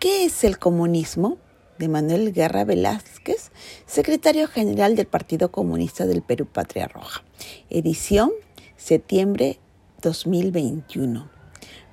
[0.00, 1.36] ¿Qué es el comunismo?
[1.78, 3.52] de Manuel Guerra Velázquez,
[3.84, 7.22] secretario general del Partido Comunista del Perú Patria Roja.
[7.68, 8.30] Edición
[8.78, 9.60] septiembre
[10.00, 11.30] 2021.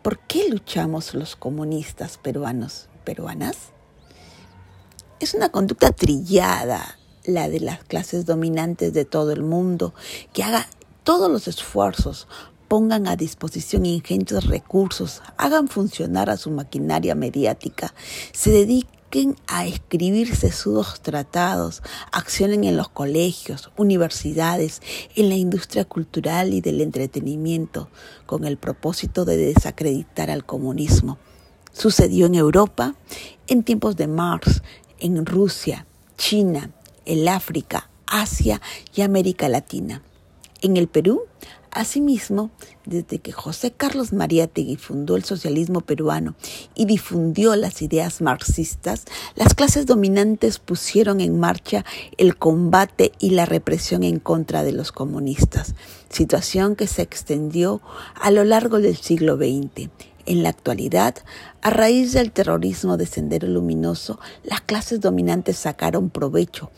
[0.00, 3.56] ¿Por qué luchamos los comunistas peruanos, peruanas?
[5.18, 9.92] Es una conducta trillada la de las clases dominantes de todo el mundo,
[10.32, 10.66] que haga
[11.04, 12.28] todos los esfuerzos,
[12.70, 17.92] pongan a disposición ingentes recursos, hagan funcionar a su maquinaria mediática,
[18.30, 21.82] se dediquen a escribir sesudos tratados,
[22.12, 24.82] accionen en los colegios, universidades,
[25.16, 27.90] en la industria cultural y del entretenimiento,
[28.24, 31.18] con el propósito de desacreditar al comunismo.
[31.72, 32.94] Sucedió en Europa,
[33.48, 34.62] en tiempos de Marx,
[35.00, 36.70] en Rusia, China,
[37.04, 38.60] el África, Asia
[38.94, 40.02] y América Latina.
[40.62, 41.22] En el Perú
[41.72, 42.50] Asimismo,
[42.84, 46.34] desde que José Carlos Mariátegui fundó el socialismo peruano
[46.74, 49.04] y difundió las ideas marxistas,
[49.36, 51.84] las clases dominantes pusieron en marcha
[52.18, 55.76] el combate y la represión en contra de los comunistas,
[56.08, 57.80] situación que se extendió
[58.20, 59.90] a lo largo del siglo XX.
[60.26, 61.14] En la actualidad,
[61.62, 66.70] a raíz del terrorismo de Sendero Luminoso, las clases dominantes sacaron provecho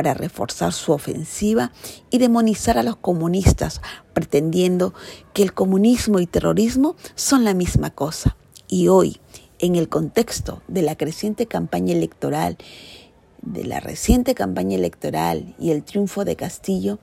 [0.00, 1.72] para reforzar su ofensiva
[2.08, 3.82] y demonizar a los comunistas,
[4.14, 4.94] pretendiendo
[5.34, 8.34] que el comunismo y terrorismo son la misma cosa.
[8.66, 9.20] Y hoy,
[9.58, 12.56] en el contexto de la creciente campaña electoral,
[13.42, 16.98] de la reciente campaña electoral y el triunfo de Castillo,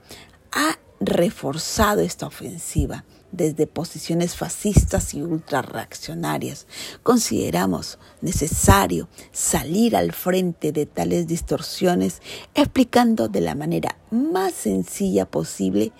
[0.51, 6.65] ha reforzado esta ofensiva desde posiciones fascistas y ultrarreaccionarias.
[7.03, 12.21] Consideramos necesario salir al frente de tales distorsiones
[12.55, 15.91] explicando de la manera más sencilla posible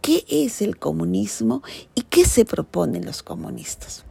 [0.00, 1.62] qué es el comunismo
[1.94, 4.04] y qué se proponen los comunistas.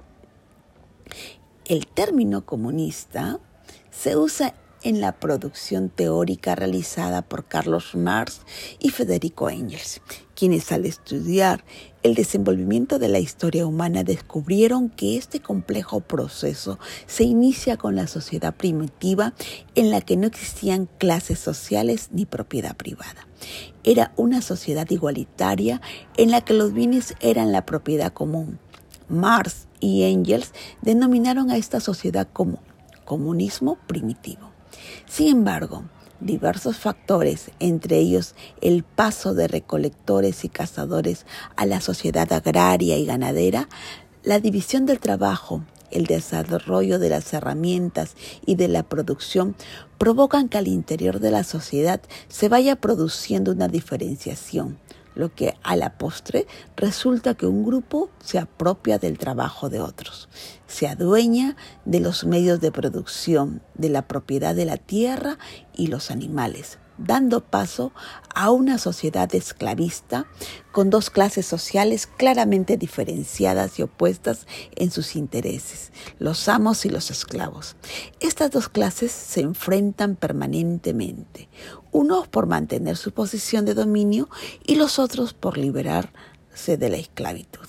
[1.63, 3.39] El término comunista
[3.89, 4.53] se usa
[4.85, 8.41] en la producción teórica realizada por Carlos Marx
[8.79, 9.99] y Federico Engels,
[10.35, 11.65] quienes al estudiar
[12.03, 16.77] el desenvolvimiento de la historia humana descubrieron que este complejo proceso
[17.07, 19.33] se inicia con la sociedad primitiva
[19.73, 23.27] en la que no existían clases sociales ni propiedad privada.
[23.83, 25.81] Era una sociedad igualitaria
[26.15, 28.59] en la que los bienes eran la propiedad común.
[29.09, 32.59] Marx y Engels denominaron a esta sociedad como
[33.03, 34.54] comunismo primitivo.
[35.07, 35.83] Sin embargo,
[36.19, 41.25] diversos factores, entre ellos el paso de recolectores y cazadores
[41.55, 43.67] a la sociedad agraria y ganadera,
[44.23, 48.15] la división del trabajo, el desarrollo de las herramientas
[48.45, 49.55] y de la producción
[49.97, 54.77] provocan que al interior de la sociedad se vaya produciendo una diferenciación
[55.15, 60.29] lo que a la postre resulta que un grupo se apropia del trabajo de otros,
[60.67, 65.37] se adueña de los medios de producción, de la propiedad de la tierra
[65.73, 67.91] y los animales, dando paso
[68.33, 70.25] a una sociedad esclavista
[70.71, 74.45] con dos clases sociales claramente diferenciadas y opuestas
[74.75, 77.75] en sus intereses, los amos y los esclavos.
[78.19, 81.49] Estas dos clases se enfrentan permanentemente,
[81.91, 84.29] unos por mantener su posición de dominio
[84.65, 87.67] y los otros por liberarse de la esclavitud.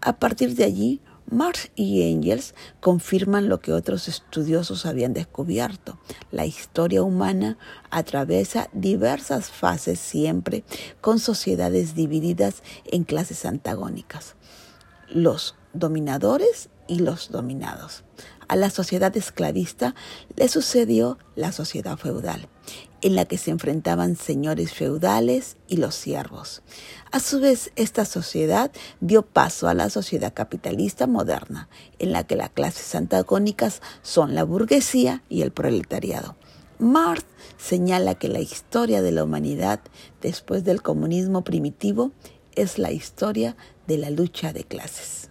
[0.00, 1.00] A partir de allí,
[1.30, 5.98] Marx y Engels confirman lo que otros estudiosos habían descubierto.
[6.30, 7.58] La historia humana
[7.90, 10.64] atraviesa diversas fases siempre
[11.00, 14.36] con sociedades divididas en clases antagónicas.
[15.10, 18.04] Los dominadores y los dominados.
[18.48, 19.94] A la sociedad esclavista
[20.36, 22.48] le sucedió la sociedad feudal,
[23.02, 26.62] en la que se enfrentaban señores feudales y los siervos.
[27.12, 31.68] A su vez, esta sociedad dio paso a la sociedad capitalista moderna,
[31.98, 36.36] en la que las clases antagónicas son la burguesía y el proletariado.
[36.78, 37.26] Marx
[37.58, 39.80] señala que la historia de la humanidad
[40.22, 42.12] después del comunismo primitivo
[42.54, 43.56] es la historia
[43.86, 45.27] de la lucha de clases.